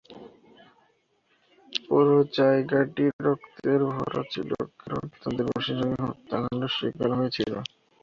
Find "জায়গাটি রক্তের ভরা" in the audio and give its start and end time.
2.37-4.21